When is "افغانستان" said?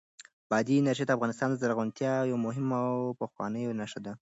1.17-1.47